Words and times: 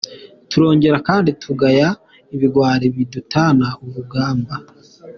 Turongera 0.49 0.97
kandi 1.07 1.29
kugaya 1.43 1.87
ibigwari 2.35 2.85
bidutana 2.95 3.67
urugamba. 3.83 4.53